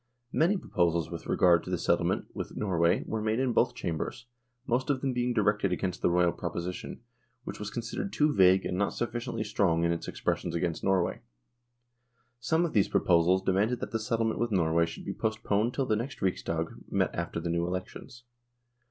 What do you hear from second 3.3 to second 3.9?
in both